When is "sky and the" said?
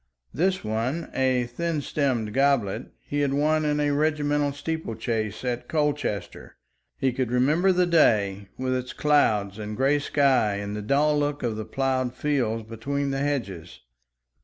9.99-10.81